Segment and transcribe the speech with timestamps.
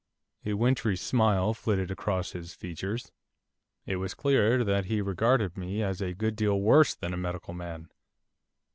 [0.47, 3.11] A wintry smile flitted across his features,
[3.85, 7.53] it was clear that he regarded me as a good deal worse than a medical
[7.53, 7.87] man.